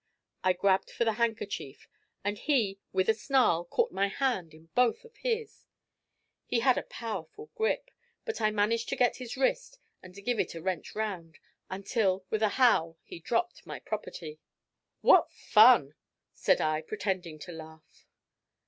[0.43, 1.87] I grabbed for the handkerchief;
[2.23, 5.67] and he, with a snarl, caught my hand in both of his.
[6.47, 7.91] He had a powerful grip,
[8.25, 11.37] but I managed to get his wrist and to give it a wrench round,
[11.69, 14.39] until, with a howl, he dropped my property.
[15.01, 15.93] "What fun,"
[16.33, 18.07] said I, pretending to laugh.